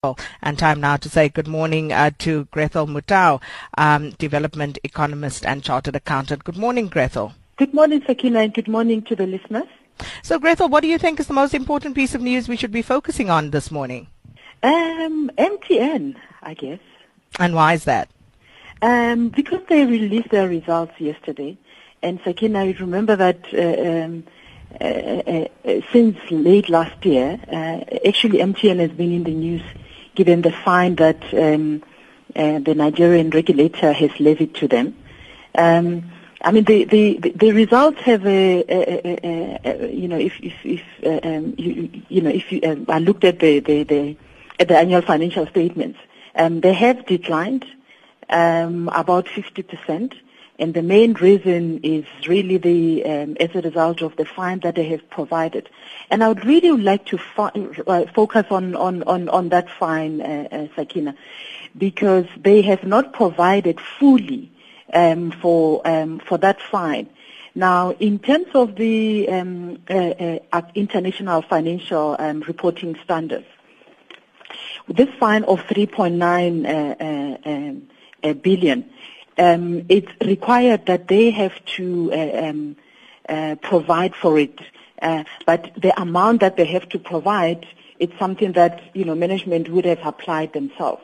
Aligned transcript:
And 0.00 0.56
time 0.56 0.80
now 0.80 0.96
to 0.96 1.08
say 1.08 1.28
good 1.28 1.48
morning 1.48 1.92
uh, 1.92 2.12
to 2.18 2.44
Grathel 2.52 2.86
Motau, 2.86 3.42
um, 3.76 4.10
development 4.10 4.78
economist 4.84 5.44
and 5.44 5.60
chartered 5.60 5.96
accountant. 5.96 6.44
Good 6.44 6.56
morning, 6.56 6.88
Grathel. 6.88 7.32
Good 7.56 7.74
morning, 7.74 8.00
Sakina, 8.06 8.38
and 8.42 8.54
good 8.54 8.68
morning 8.68 9.02
to 9.02 9.16
the 9.16 9.26
listeners. 9.26 9.66
So, 10.22 10.38
Grathel, 10.38 10.70
what 10.70 10.82
do 10.82 10.88
you 10.88 10.98
think 10.98 11.18
is 11.18 11.26
the 11.26 11.34
most 11.34 11.52
important 11.52 11.96
piece 11.96 12.14
of 12.14 12.22
news 12.22 12.48
we 12.48 12.56
should 12.56 12.70
be 12.70 12.80
focusing 12.80 13.28
on 13.28 13.50
this 13.50 13.72
morning? 13.72 14.06
Um, 14.62 15.32
MTN, 15.36 16.14
I 16.44 16.54
guess. 16.54 16.78
And 17.40 17.56
why 17.56 17.72
is 17.72 17.82
that? 17.82 18.08
Um, 18.80 19.30
because 19.30 19.62
they 19.68 19.84
released 19.84 20.30
their 20.30 20.48
results 20.48 20.92
yesterday. 21.00 21.58
And 22.04 22.20
Sakina, 22.22 22.66
you 22.66 22.74
remember 22.74 23.16
that 23.16 23.40
uh, 23.52 24.04
um, 24.04 24.24
uh, 24.80 24.84
uh, 24.84 25.48
uh 25.64 25.80
since 25.92 26.16
late 26.30 26.68
last 26.68 27.04
year, 27.04 27.40
uh, 27.48 28.06
actually 28.06 28.38
MTN 28.38 28.78
has 28.78 28.92
been 28.92 29.10
in 29.10 29.24
the 29.24 29.34
news 29.34 29.62
given 30.18 30.42
the 30.42 30.50
fine 30.50 30.96
that 30.96 31.20
um, 31.32 31.80
uh, 32.34 32.58
the 32.58 32.74
Nigerian 32.74 33.30
regulator 33.30 33.92
has 33.92 34.10
levied 34.18 34.52
to 34.56 34.66
them. 34.66 34.86
Um, 35.54 36.10
I 36.42 36.50
mean, 36.50 36.64
the, 36.64 36.84
the, 36.84 37.32
the 37.36 37.52
results 37.52 38.00
have 38.00 38.26
a, 38.26 38.64
a, 38.68 38.80
a, 39.08 39.60
a 39.64 39.92
you 39.92 40.08
know, 40.08 40.18
if, 40.18 40.34
if, 40.40 40.54
if 40.64 40.82
uh, 41.04 41.20
um, 41.28 41.54
you, 41.56 41.88
you 42.08 42.20
know, 42.20 42.30
if 42.30 42.50
you, 42.50 42.58
um, 42.64 42.84
I 42.88 42.98
looked 42.98 43.22
at 43.22 43.38
the, 43.38 43.60
the, 43.60 43.84
the, 43.84 44.16
at 44.58 44.66
the 44.66 44.76
annual 44.76 45.02
financial 45.02 45.46
statements, 45.46 46.00
um, 46.34 46.60
they 46.62 46.74
have 46.74 47.06
declined 47.06 47.64
um, 48.28 48.88
about 48.88 49.26
50%. 49.26 50.14
And 50.60 50.74
the 50.74 50.82
main 50.82 51.12
reason 51.14 51.80
is 51.84 52.04
really 52.26 52.56
the, 52.56 53.04
um, 53.04 53.36
as 53.38 53.50
a 53.54 53.60
result 53.60 54.02
of 54.02 54.16
the 54.16 54.24
fine 54.24 54.58
that 54.60 54.74
they 54.74 54.88
have 54.88 55.08
provided. 55.08 55.70
And 56.10 56.24
I 56.24 56.28
would 56.28 56.44
really 56.44 56.72
like 56.72 57.06
to 57.06 57.20
uh, 57.38 58.06
focus 58.12 58.46
on, 58.50 58.74
on, 58.74 59.04
on, 59.04 59.28
on 59.28 59.50
that 59.50 59.70
fine, 59.70 60.20
uh, 60.20 60.48
uh, 60.50 60.66
Sakina, 60.74 61.14
because 61.76 62.26
they 62.36 62.62
have 62.62 62.82
not 62.82 63.12
provided 63.12 63.80
fully 63.80 64.50
um, 64.92 65.30
for, 65.30 65.86
um, 65.86 66.18
for 66.18 66.38
that 66.38 66.60
fine. 66.60 67.08
Now, 67.54 67.92
in 68.00 68.18
terms 68.18 68.48
of 68.54 68.74
the 68.74 69.28
um, 69.28 69.78
uh, 69.88 70.38
uh, 70.52 70.62
international 70.74 71.42
financial 71.42 72.16
um, 72.18 72.40
reporting 72.40 72.96
standards, 73.04 73.46
this 74.88 75.08
fine 75.20 75.44
of 75.44 75.60
3.9 75.60 76.18
uh, 76.66 78.28
um, 78.28 78.34
billion 78.42 78.90
um, 79.38 79.86
it's 79.88 80.10
required 80.24 80.86
that 80.86 81.08
they 81.08 81.30
have 81.30 81.52
to 81.76 82.12
uh, 82.12 82.46
um, 82.46 82.76
uh, 83.28 83.56
provide 83.62 84.14
for 84.14 84.38
it. 84.38 84.58
Uh, 85.00 85.24
but 85.46 85.70
the 85.76 85.98
amount 86.00 86.40
that 86.40 86.56
they 86.56 86.64
have 86.64 86.88
to 86.88 86.98
provide, 86.98 87.66
it's 87.98 88.16
something 88.18 88.52
that 88.52 88.80
you 88.94 89.04
know 89.04 89.14
management 89.14 89.68
would 89.68 89.84
have 89.84 90.00
applied 90.04 90.52
themselves. 90.52 91.02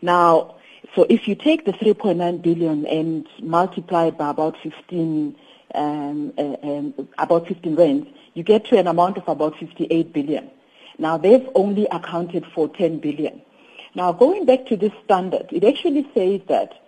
Now, 0.00 0.56
so 0.94 1.06
if 1.08 1.26
you 1.26 1.34
take 1.34 1.64
the 1.64 1.72
3.9 1.72 2.42
billion 2.42 2.86
and 2.86 3.26
multiply 3.40 4.10
by 4.10 4.30
about 4.30 4.56
15, 4.62 5.36
um, 5.74 6.32
uh, 6.36 6.42
um, 6.62 7.08
about 7.18 7.48
15 7.48 7.74
rands, 7.74 8.06
you 8.34 8.42
get 8.42 8.66
to 8.66 8.78
an 8.78 8.86
amount 8.86 9.16
of 9.16 9.28
about 9.28 9.56
58 9.58 10.12
billion. 10.12 10.50
Now 10.98 11.16
they've 11.16 11.48
only 11.54 11.86
accounted 11.86 12.44
for 12.54 12.68
10 12.68 12.98
billion. 12.98 13.42
Now 13.94 14.12
going 14.12 14.44
back 14.44 14.66
to 14.66 14.76
this 14.76 14.92
standard, 15.04 15.46
it 15.50 15.64
actually 15.64 16.06
says 16.14 16.40
that 16.48 16.81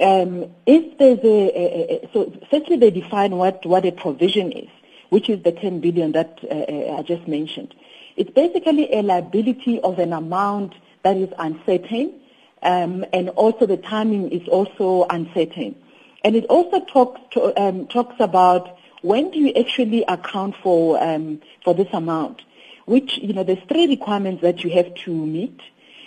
um, 0.00 0.50
if 0.66 0.98
there's 0.98 1.20
a, 1.20 1.24
a, 1.24 2.04
a, 2.04 2.10
so 2.12 2.32
firstly 2.50 2.76
they 2.76 2.90
define 2.90 3.36
what, 3.36 3.64
what 3.64 3.86
a 3.86 3.92
provision 3.92 4.50
is, 4.52 4.68
which 5.10 5.28
is 5.28 5.42
the 5.42 5.52
10 5.52 5.80
billion 5.80 6.12
that 6.12 6.38
uh, 6.42 6.54
uh, 6.54 6.98
I 6.98 7.02
just 7.02 7.28
mentioned. 7.28 7.74
It's 8.16 8.30
basically 8.30 8.92
a 8.92 9.02
liability 9.02 9.80
of 9.80 9.98
an 9.98 10.12
amount 10.12 10.74
that 11.02 11.16
is 11.16 11.28
uncertain, 11.38 12.20
um, 12.62 13.04
and 13.12 13.28
also 13.30 13.66
the 13.66 13.76
timing 13.76 14.30
is 14.30 14.48
also 14.48 15.06
uncertain. 15.10 15.76
And 16.24 16.34
it 16.34 16.46
also 16.46 16.80
talks 16.80 17.20
to, 17.32 17.60
um, 17.60 17.86
talks 17.86 18.16
about 18.18 18.78
when 19.02 19.30
do 19.30 19.38
you 19.38 19.52
actually 19.52 20.02
account 20.04 20.56
for 20.62 21.02
um, 21.02 21.42
for 21.62 21.74
this 21.74 21.88
amount, 21.92 22.40
which 22.86 23.18
you 23.18 23.34
know 23.34 23.44
there's 23.44 23.62
three 23.68 23.86
requirements 23.86 24.40
that 24.42 24.64
you 24.64 24.70
have 24.70 24.94
to 25.04 25.10
meet. 25.10 25.60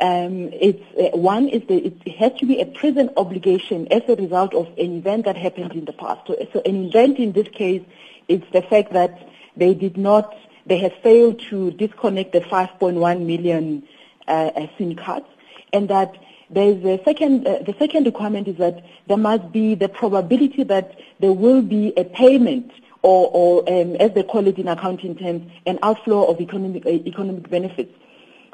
Um, 0.00 0.50
it's 0.52 0.82
uh, 0.96 1.16
one 1.16 1.48
is 1.48 1.62
the, 1.66 1.86
it 1.86 2.16
has 2.16 2.32
to 2.38 2.46
be 2.46 2.60
a 2.60 2.66
present 2.66 3.10
obligation 3.16 3.88
as 3.90 4.02
a 4.08 4.14
result 4.14 4.54
of 4.54 4.66
an 4.78 4.98
event 4.98 5.24
that 5.24 5.36
happened 5.36 5.72
in 5.72 5.86
the 5.86 5.92
past. 5.92 6.20
So, 6.28 6.36
so 6.52 6.62
an 6.64 6.86
event 6.86 7.18
in 7.18 7.32
this 7.32 7.48
case 7.48 7.82
is 8.28 8.40
the 8.52 8.62
fact 8.62 8.92
that 8.92 9.28
they 9.56 9.74
did 9.74 9.96
not, 9.96 10.36
they 10.66 10.78
have 10.78 10.92
failed 11.02 11.40
to 11.50 11.72
disconnect 11.72 12.32
the 12.32 12.42
5.1 12.42 13.26
million 13.26 13.82
uh, 14.28 14.30
uh, 14.54 14.66
SIM 14.76 14.94
cards, 14.94 15.26
and 15.72 15.88
that 15.88 16.14
there 16.50 16.68
is 16.68 16.84
a 16.84 17.02
second, 17.04 17.46
uh, 17.46 17.58
the 17.66 17.74
second 17.78 18.04
requirement 18.04 18.46
is 18.46 18.56
that 18.56 18.84
there 19.08 19.16
must 19.16 19.50
be 19.52 19.74
the 19.74 19.88
probability 19.88 20.62
that 20.64 20.98
there 21.18 21.32
will 21.32 21.60
be 21.60 21.92
a 21.96 22.04
payment 22.04 22.70
or, 23.02 23.30
or 23.32 23.60
um, 23.68 23.96
as 23.96 24.12
they 24.12 24.22
call 24.22 24.46
it 24.46 24.58
in 24.58 24.68
accounting 24.68 25.16
terms, 25.16 25.50
an 25.66 25.78
outflow 25.82 26.24
of 26.24 26.40
economic, 26.40 26.86
uh, 26.86 26.90
economic 26.90 27.48
benefits. 27.50 27.92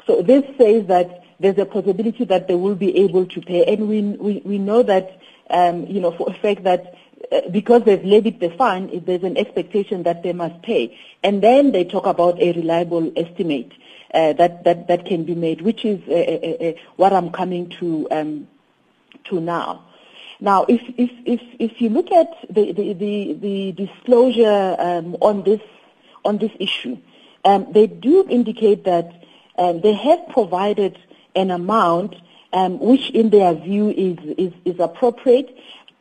So 0.07 0.21
this 0.21 0.43
says 0.57 0.85
that 0.87 1.24
there's 1.39 1.57
a 1.57 1.65
possibility 1.65 2.25
that 2.25 2.47
they 2.47 2.55
will 2.55 2.75
be 2.75 2.97
able 2.97 3.25
to 3.25 3.41
pay. 3.41 3.65
And 3.65 3.87
we, 3.87 4.01
we, 4.01 4.41
we 4.45 4.57
know 4.57 4.83
that, 4.83 5.19
um, 5.49 5.85
you 5.87 5.99
know, 5.99 6.11
for 6.11 6.29
a 6.29 6.33
fact 6.33 6.63
that 6.63 6.95
uh, 7.31 7.41
because 7.49 7.83
they've 7.83 8.03
levied 8.03 8.39
the 8.39 8.49
fine, 8.51 9.03
there's 9.05 9.23
an 9.23 9.37
expectation 9.37 10.03
that 10.03 10.23
they 10.23 10.33
must 10.33 10.61
pay. 10.61 10.97
And 11.23 11.41
then 11.41 11.71
they 11.71 11.83
talk 11.83 12.05
about 12.05 12.39
a 12.41 12.53
reliable 12.53 13.11
estimate 13.15 13.71
uh, 14.13 14.33
that, 14.33 14.63
that, 14.63 14.87
that 14.87 15.05
can 15.05 15.23
be 15.23 15.35
made, 15.35 15.61
which 15.61 15.83
is 15.83 16.01
uh, 16.07 16.13
uh, 16.13 16.65
uh 16.67 16.73
what 16.95 17.13
I'm 17.13 17.31
coming 17.31 17.69
to, 17.79 18.07
um, 18.11 18.47
to 19.25 19.39
now. 19.41 19.83
Now, 20.39 20.65
if, 20.67 20.81
if, 20.97 21.11
if, 21.25 21.41
if 21.59 21.81
you 21.81 21.89
look 21.89 22.11
at 22.11 22.29
the, 22.49 22.71
the, 22.73 22.93
the, 22.93 23.33
the 23.33 23.71
disclosure 23.71 24.75
um, 24.77 25.15
on, 25.21 25.43
this, 25.43 25.61
on 26.23 26.37
this 26.37 26.51
issue, 26.59 26.97
um, 27.45 27.67
they 27.71 27.87
do 27.87 28.27
indicate 28.29 28.83
that 28.83 29.23
um, 29.57 29.81
they 29.81 29.93
have 29.93 30.27
provided 30.29 30.99
an 31.35 31.51
amount 31.51 32.15
um, 32.53 32.79
which 32.79 33.09
in 33.11 33.29
their 33.29 33.53
view 33.53 33.89
is, 33.89 34.17
is, 34.37 34.53
is 34.63 34.79
appropriate 34.79 35.55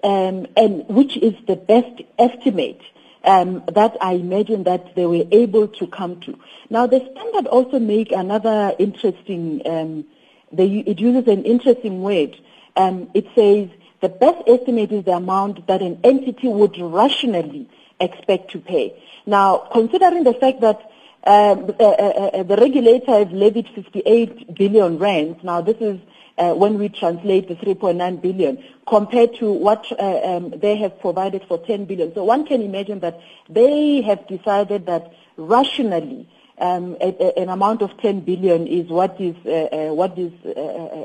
um, 0.05 0.47
and 0.57 0.87
which 0.89 1.17
is 1.17 1.35
the 1.47 1.57
best 1.57 2.03
estimate 2.19 2.81
um, 3.25 3.65
that 3.73 3.97
I 4.01 4.13
imagine 4.13 4.65
that 4.65 4.95
they 4.95 5.07
were 5.07 5.25
able 5.33 5.69
to 5.69 5.87
come 5.87 6.21
to. 6.21 6.39
Now 6.71 6.87
the 6.87 7.01
standard 7.01 7.47
also 7.49 7.79
make 7.79 8.13
another 8.13 8.75
interesting, 8.79 9.63
um, 9.67 10.05
they, 10.53 10.67
it 10.67 11.01
uses 11.01 11.27
an 11.27 11.45
interesting 11.45 12.03
word. 12.03 12.37
Um, 12.77 13.11
it 13.15 13.27
says 13.35 13.69
the 14.01 14.09
best 14.11 14.43
estimate 14.47 14.93
is 14.93 15.05
the 15.05 15.13
amount 15.13 15.67
that 15.67 15.81
an 15.81 15.99
entity 16.05 16.49
would 16.49 16.79
rationally 16.79 17.69
expect 17.99 18.51
to 18.53 18.59
pay. 18.59 19.03
Now 19.27 19.69
considering 19.73 20.25
the 20.25 20.35
fact 20.35 20.61
that 20.61 20.91
uh, 21.27 21.57
uh, 21.81 21.85
uh, 21.85 22.43
the 22.43 22.57
regulator 22.57 23.13
has 23.13 23.29
levied 23.33 23.69
58 23.75 24.55
billion 24.55 24.99
rands. 24.99 25.43
Now, 25.43 25.61
this 25.61 25.77
is 25.81 25.99
uh, 26.37 26.53
when 26.53 26.79
we 26.79 26.89
translate 26.89 27.49
the 27.49 27.55
3.9 27.55 28.21
billion 28.21 28.63
compared 28.89 29.35
to 29.37 29.53
what 29.53 29.91
uh, 29.93 30.21
um, 30.25 30.51
they 30.59 30.77
have 30.77 30.99
provided 31.01 31.43
for 31.49 31.59
10 31.59 31.85
billion. 31.87 32.13
So 32.15 32.25
one 32.25 32.45
can 32.47 32.61
imagine 32.61 33.01
that 33.01 33.21
they 33.49 34.03
have 34.03 34.27
decided 34.27 34.87
that 34.87 35.13
rationally 35.37 36.29
um, 36.59 36.97
a, 37.01 37.15
a, 37.21 37.43
an 37.43 37.49
amount 37.49 37.83
of 37.83 37.97
10 37.99 38.21
billion 38.21 38.67
is 38.67 38.89
what 38.89 39.21
is 39.21 39.35
uh, 39.47 39.51
uh, 39.51 39.95
what 39.95 40.17
is 40.19 40.33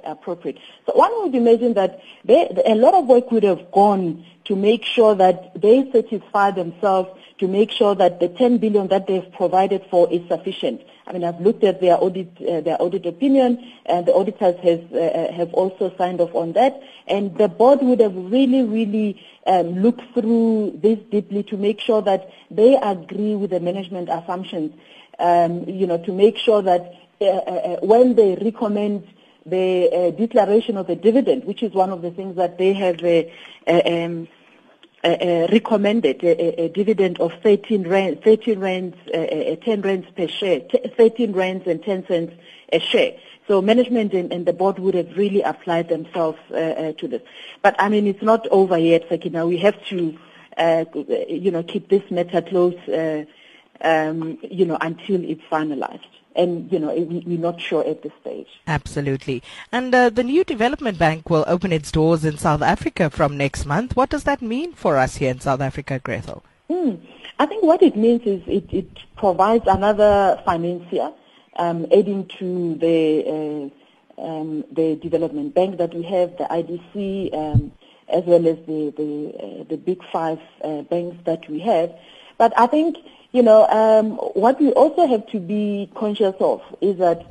appropriate. 0.06 0.58
So 0.86 0.94
one 0.96 1.12
would 1.24 1.34
imagine 1.36 1.74
that 1.76 2.02
they, 2.26 2.48
a 2.66 2.76
lot 2.76 2.94
of 2.94 3.08
work 3.08 3.32
would 3.32 3.44
have 3.44 3.72
gone 3.72 4.26
to 4.46 4.56
make 4.56 4.84
sure 4.84 5.16
that 5.16 5.60
they 5.60 5.90
satisfy 5.92 6.52
themselves, 6.52 7.10
to 7.40 7.48
make 7.48 7.72
sure 7.72 7.96
that 7.96 8.20
the 8.20 8.30
10 8.30 8.58
billion 8.58 8.88
that 8.90 9.08
they've 9.08 9.32
provided 9.34 9.86
for 9.90 10.12
is 10.12 10.28
sufficient. 10.28 10.82
I 11.08 11.14
mean, 11.14 11.24
I've 11.24 11.40
looked 11.42 11.64
at 11.64 11.82
their 11.82 12.02
audit, 12.02 12.30
uh, 12.42 12.62
their 12.62 12.80
audit 12.82 13.06
opinion, 13.06 13.58
and 13.86 14.06
the 14.06 14.14
auditors 14.14 14.56
has, 14.62 14.80
uh, 14.92 15.32
have 15.36 15.54
also 15.54 15.94
signed 15.98 16.22
off 16.22 16.36
on 16.36 16.54
that. 16.54 16.82
And 17.08 17.36
the 17.38 17.48
board 17.48 17.80
would 17.82 18.00
have 18.00 18.16
really, 18.16 18.64
really 18.64 19.22
um, 19.48 19.82
looked 19.82 20.02
through 20.14 20.80
this 20.82 21.00
deeply 21.10 21.44
to 21.44 21.58
make 21.58 21.80
sure 21.80 22.02
that 22.04 22.30
they 22.52 22.76
agree 22.76 23.36
with 23.36 23.50
the 23.50 23.60
management 23.60 24.10
assumptions 24.10 24.74
um, 25.20 25.66
you 25.68 25.86
know, 25.86 25.98
to 25.98 26.12
make 26.12 26.38
sure 26.38 26.62
that 26.62 26.94
uh, 27.22 27.26
uh, 27.26 27.28
uh, 27.28 27.78
when 27.82 28.16
they 28.16 28.36
recommend 28.42 29.06
the 29.46 29.90
uh, 29.92 30.12
declaration 30.12 30.78
of 30.78 30.88
the 30.88 30.96
dividend, 30.96 31.44
which 31.44 31.62
is 31.64 31.74
one 31.74 31.92
of 31.92 32.02
the 32.02 32.12
things 32.12 32.36
that 32.38 32.58
they 32.58 32.74
have 32.74 33.04
uh, 33.04 33.24
uh 35.04 35.08
um, 35.08 35.48
recommended, 35.52 36.24
a, 36.24 36.64
a, 36.64 36.70
dividend 36.70 37.20
of 37.20 37.32
13 37.42 37.88
rand, 37.88 38.22
13 38.24 38.60
rands, 38.60 38.98
uh, 39.14 39.18
uh, 39.18 39.56
10 39.56 39.82
rands 39.82 40.08
per 40.16 40.28
share, 40.28 40.62
13 40.98 41.32
rands 41.32 41.68
and 41.68 41.84
10 41.84 42.08
cents 42.08 42.34
a 42.74 42.80
share. 42.80 43.14
So 43.48 43.62
management 43.62 44.14
and, 44.14 44.32
and, 44.32 44.46
the 44.46 44.54
board 44.54 44.78
would 44.80 44.96
have 44.96 45.18
really 45.18 45.42
applied 45.42 45.90
themselves 45.90 46.38
to 46.50 47.08
this. 47.08 47.22
But 47.64 47.76
I 47.80 47.90
mean, 47.90 48.06
it's 48.08 48.22
not 48.22 48.46
over 48.50 48.78
yet, 48.78 49.06
Sakina. 49.10 49.48
We 49.48 49.58
have 49.58 49.84
to, 49.86 50.18
you 51.28 51.52
know, 51.52 51.64
keep 51.64 51.90
this 51.90 52.04
matter 52.12 52.42
close 52.42 52.76
um, 53.82 54.38
you 54.44 54.66
know, 54.66 54.78
until 54.80 55.24
it's 55.24 55.42
finalized. 55.52 56.19
And 56.36 56.72
you 56.72 56.80
know 56.80 56.94
we, 56.94 57.24
we're 57.26 57.40
not 57.40 57.60
sure 57.60 57.86
at 57.86 58.04
this 58.04 58.14
stage. 58.22 58.48
Absolutely. 58.68 59.44
And 59.72 59.94
uh, 59.94 60.10
the 60.10 60.24
new 60.24 60.44
development 60.44 60.98
bank 60.98 61.30
will 61.30 61.44
open 61.48 61.74
its 61.74 61.92
doors 61.92 62.24
in 62.24 62.38
South 62.38 62.62
Africa 62.62 63.10
from 63.10 63.36
next 63.38 63.66
month. 63.66 63.96
What 63.96 64.10
does 64.10 64.24
that 64.24 64.42
mean 64.42 64.74
for 64.74 64.98
us 64.98 65.18
here 65.18 65.32
in 65.32 65.40
South 65.40 65.62
Africa, 65.62 66.00
Grathel? 66.00 66.44
Hmm. 66.70 66.96
I 67.40 67.46
think 67.46 67.64
what 67.64 67.82
it 67.82 67.96
means 67.96 68.22
is 68.24 68.42
it, 68.48 68.66
it 68.72 68.90
provides 69.16 69.66
another 69.66 70.42
financier, 70.46 71.12
um, 71.56 71.88
adding 71.92 72.28
to 72.40 72.76
the 72.76 73.72
uh, 74.20 74.22
um, 74.22 74.66
the 74.72 74.98
development 74.98 75.56
bank 75.56 75.78
that 75.78 75.94
we 75.94 76.04
have, 76.04 76.38
the 76.38 76.44
IDC, 76.44 77.34
um, 77.34 77.72
as 78.10 78.24
well 78.26 78.46
as 78.46 78.58
the 78.68 78.94
the, 78.98 79.34
uh, 79.40 79.64
the 79.70 79.78
big 79.78 80.02
five 80.12 80.40
uh, 80.64 80.82
banks 80.84 81.18
that 81.26 81.50
we 81.50 81.60
have. 81.60 81.96
But 82.38 82.54
I 82.58 82.68
think 82.68 82.98
you 83.32 83.44
know 83.44 83.68
um, 83.68 84.12
what 84.34 84.60
we 84.60 84.72
also 84.72 85.08
have 85.08 85.28
to 85.28 85.40
be 85.40 85.90
conscious 85.96 86.36
of 86.40 86.62
is 86.82 86.98
that 86.98 87.26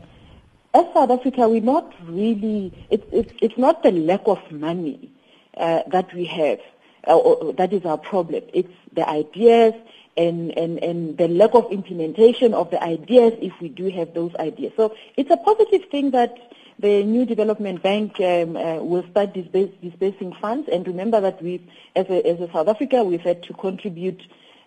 as 0.75 0.85
South 0.93 1.11
Africa, 1.11 1.49
we're 1.49 1.61
not 1.61 1.93
really. 2.07 2.73
It's 2.91 3.07
it's, 3.13 3.33
it's 3.41 3.59
not 3.59 3.83
the 3.83 3.91
lack 3.91 4.23
of 4.27 4.39
money 4.53 5.11
uh, 5.57 5.83
that 5.89 6.13
we 6.15 6.25
have. 6.27 6.61
Uh, 7.05 7.53
that 7.53 7.73
is 7.73 7.85
our 7.85 7.99
problem. 7.99 8.43
It's 8.53 8.73
the 8.93 9.09
ideas 9.09 9.73
and, 10.17 10.57
and, 10.59 10.79
and 10.83 11.17
the 11.17 11.29
lack 11.29 11.55
of 11.55 11.71
implementation 11.73 12.53
of 12.53 12.71
the 12.71 12.83
ideas 12.83 13.33
if 13.41 13.53
we 13.61 13.69
do 13.69 13.89
have 13.91 14.13
those 14.15 14.35
ideas. 14.37 14.73
So 14.77 14.95
it's 15.17 15.31
a 15.31 15.37
positive 15.37 15.85
thing 15.91 16.11
that 16.11 16.37
the 16.79 17.03
new 17.05 17.25
development 17.25 17.83
bank 17.83 18.21
um, 18.21 18.57
uh, 18.57 18.77
will 18.77 19.09
start 19.11 19.33
disbursing 19.33 20.35
funds. 20.41 20.69
And 20.71 20.87
remember 20.87 21.21
that 21.21 21.43
we, 21.43 21.67
as 21.97 22.07
a, 22.11 22.27
as 22.27 22.41
a 22.41 22.53
South 22.53 22.69
Africa, 22.69 23.05
we've 23.05 23.21
had 23.21 23.43
to 23.45 23.55
contribute 23.55 24.21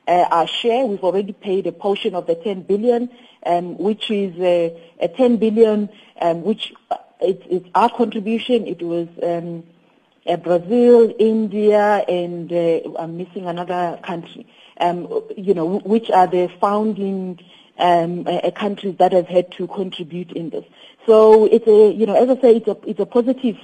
uh, 0.07 0.27
our 0.31 0.48
share. 0.48 0.86
We've 0.86 1.03
already 1.03 1.33
paid 1.33 1.68
a 1.68 1.71
portion 1.71 2.15
of 2.15 2.27
the 2.27 2.36
10 2.36 2.63
billion, 2.63 3.09
um, 3.45 3.77
which 3.77 4.09
is 4.09 4.38
uh, 4.39 4.77
a 5.00 5.07
10 5.07 5.38
billion, 5.38 5.89
um, 6.21 6.44
which 6.44 6.74
uh, 6.89 6.98
it's, 7.19 7.44
it's, 7.50 7.69
our 7.75 7.89
contribution. 7.89 8.68
It 8.68 8.81
was 8.81 9.07
um, 9.21 9.63
uh, 10.27 10.38
Brazil, 10.38 11.13
India, 11.19 12.03
and 12.07 12.51
uh, 12.51 12.98
I'm 13.00 13.18
missing 13.18 13.45
another 13.45 14.00
country. 14.03 14.48
Um, 14.80 15.07
you 15.38 15.53
know, 15.53 15.80
which 15.80 16.09
are 16.09 16.25
the 16.25 16.50
founding 16.59 17.39
um, 17.77 18.25
countries 18.56 18.95
that 18.98 19.12
have 19.12 19.27
had 19.27 19.51
to 19.53 19.68
contribute 19.68 20.31
in 20.31 20.50
this. 20.50 20.65
So 21.06 21.45
it's 21.45 21.68
a, 21.68 21.94
you 21.94 22.07
know, 22.07 22.15
as 22.15 22.36
I 22.36 22.42
say, 22.42 22.56
it's 22.57 22.68
a 22.68 22.77
it's 22.88 23.00
a 23.00 23.06
positive 23.06 23.57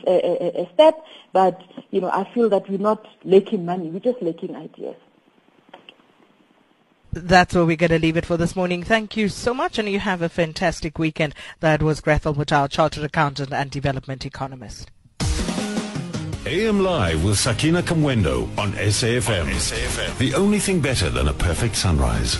step, 0.73 1.03
but 1.33 1.61
you 1.89 2.01
know, 2.01 2.09
I 2.11 2.31
feel 2.33 2.49
that 2.49 2.69
we're 2.69 2.77
not 2.77 3.07
lacking 3.23 3.65
money, 3.65 3.89
we're 3.89 3.99
just 3.99 4.21
lacking 4.21 4.55
ideas. 4.55 4.95
That's 7.11 7.55
where 7.55 7.65
we're 7.65 7.77
going 7.77 7.91
to 7.91 7.99
leave 7.99 8.17
it 8.17 8.25
for 8.25 8.37
this 8.37 8.55
morning. 8.55 8.83
Thank 8.83 9.17
you 9.17 9.29
so 9.29 9.53
much, 9.53 9.79
and 9.79 9.89
you 9.89 9.99
have 9.99 10.21
a 10.21 10.29
fantastic 10.29 10.99
weekend. 10.99 11.33
That 11.61 11.81
was 11.81 12.01
Grathel 12.01 12.35
Motau, 12.35 12.69
Chartered 12.69 13.03
Accountant 13.03 13.51
and 13.51 13.71
Development 13.71 14.25
Economist. 14.25 14.91
AM 16.45 16.81
Live 16.81 17.23
with 17.25 17.37
Sakina 17.37 17.81
Kamwendo 17.81 18.43
on 18.57 18.71
SAFM. 18.73 19.41
on 19.41 19.51
SAFM. 19.51 20.17
The 20.17 20.33
only 20.33 20.59
thing 20.59 20.79
better 20.79 21.09
than 21.09 21.27
a 21.27 21.33
perfect 21.33 21.75
sunrise. 21.75 22.37